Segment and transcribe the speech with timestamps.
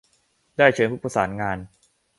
[0.57, 1.57] ได้เชิญผู้ประสานงาน